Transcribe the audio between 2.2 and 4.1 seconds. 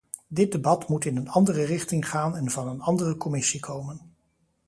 en van een andere commissie komen.